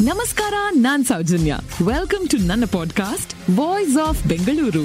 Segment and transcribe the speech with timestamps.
[0.00, 1.56] ನಮಸ್ಕಾರ ನಾನ್ Soujanya.
[1.86, 4.84] Welcome to ನನ್ನ podcast voice of Bengaluru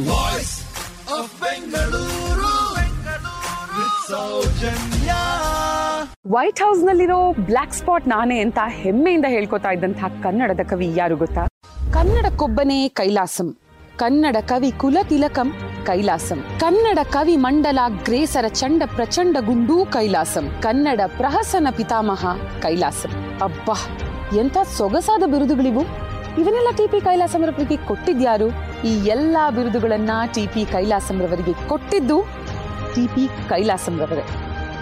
[6.27, 11.47] white house ನಲ್ಲಿರೋ ಬ್ಲಾಕ್ ಸ್ಪಾಟ್ ನಾನೇ ಅಂತ ಹೆಮ್ಮೆಯಿಂದ ಹೇಳ್ಕೊತಾ ಇದ್ದಂತಹ ಕನ್ನಡದ ಕವಿ ಯಾರು ಗೊತ್ತಾ?
[11.93, 13.57] ಕನ್ನಡಕ್ಕೊಬ್ಬನೇ ಕೈಲಾಸಂ.
[13.97, 15.53] ಕನ್ನಡ ಕವಿ ಕುಲ ತಿಲಕಂ
[15.85, 16.45] ಕೈಲಾಸಂ.
[16.59, 20.51] ಕನ್ನಡ ಕವಿ ಮಂಡಲ ಗ್ರೇಸರ ಚಂಡ ಪ್ರಚಂಡ ಗುಂಡೂ ಕೈಲಾಸಂ.
[20.61, 23.39] ಕನ್ನಡ ಪ್ರಹಸನ ಪಿತಾಮಹ ಕೈಲಾಸಂ.
[23.41, 23.97] ಅಬ್ಬಾ!
[24.39, 25.81] ಎಂತ ಸೊಗಸಾದ ಬಿರುದುಗಳಿವು?
[26.37, 28.47] ಇವನ್ನೆಲ್ಲ ಟಿ ಪಿ ಕೈಲಾಸಮರವರಿಗೆ ಕೊಟ್ಟಿದ್ಯಾರು?
[28.85, 32.21] ಈ ಎಲ್ಲಾ ಬಿರುದುಗಳನ್ನ ಟಿ ಪಿ ಕೈಲಾಸಮರವರಿಗೆ ಕೊಟ್ಟಿದ್ದು
[32.95, 34.21] ಟಿ ಪಿ ಕೈಲಾಸಂರವರೇ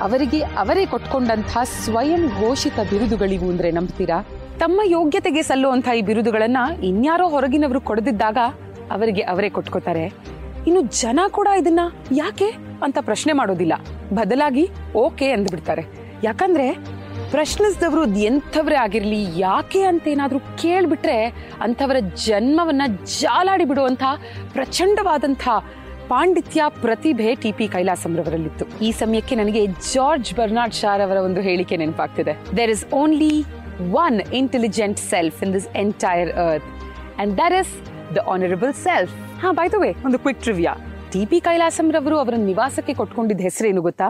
[0.01, 4.25] ಅವರಿಗೆ ಅವರೇ ಕೊಟ್ಕೊಂಡಂತಹ ಸ್ವಯಂ ಘೋಷಿತ ಬಿರುದುಗಳಿವು ಅಂದ್ರೆ ನಂಬ್ತೀರಾ?
[4.59, 8.37] ತಮ್ಮ ಯೋಗ್ಯತೆಗೆ ಸಲ್ಲುವಂತಹ ಈ ಬಿರುದುಗಳನ್ನ ಇನ್ಯಾರೋ ಹೊರಗಿನವರು ಕೊಡದಿದ್ದಾಗ
[8.91, 10.05] ಅವರಿಗೆ ಅವರೇ ಕೊಟ್ಕೋತಾರೆ.
[10.67, 11.79] ಇನ್ನು ಜನ ಕೂಡ ಇದನ್ನ
[12.11, 12.49] ಯಾಕೆ
[12.83, 13.73] ಅಂತ ಪ್ರಶ್ನೆ ಮಾಡೋದಿಲ್ಲ.
[14.13, 15.85] ಬದಲಾಗಿ ಓಕೆ ಅಂದ್ಬಿಡ್ತಾರೆ.
[16.23, 16.98] ಯಾಕಂದ್ರೆ
[17.33, 21.17] ಪ್ರಶ್ನಿಸಿದವರು ಎಂಥವ್ರೇ ಆಗಿರಲಿ, ಯಾಕೆ ಅಂತ ಏನಾದರೂ ಕೇಳಿಬಿಟ್ರೆ
[21.65, 21.97] ಅಂಥವರ
[22.27, 22.87] ಜನ್ಮವನ್ನು
[23.19, 24.03] ಜಾಲಾಡಿ ಬಿಡುವಂಥ
[24.55, 25.43] ಪ್ರಚಂಡವಾದಂಥ
[26.11, 29.61] ಪಾಂಡಿತ್ಯ ಪ್ರತಿಭೆ ಟಿ ಪಿ ಕೈಲಾಸಂರವರಲ್ಲಿತ್ತು ಈ ಸಮಯಕ್ಕೆ ನನಗೆ
[29.93, 32.33] ಜಾರ್ಜ್ ಬರ್ನಾಡ್ ಶಾರ್ ಅವರ ಒಂದು ಹೇಳಿಕೆ ನೆನಪಾಗ್ತಿದೆ.
[32.59, 33.33] There is only
[34.05, 36.71] one intelligent self in this entire earth
[37.23, 37.73] and there is
[38.15, 40.73] the honourable self ಹಾ ಬೈ ದ ವೇ ಒಂದು ಕ್ವಿಕ್ ಟ್ರಿವಿಯಾ
[41.13, 44.09] ಟಿ ಪಿ ಕೈಲಾಸಂರವರು ಅವರ ನಿವಾಸಕ್ಕೆ ಕೊಟ್ಕೊಂಡಿದ್ದ ಹೆಸರೇನು ಗೊತ್ತಾ?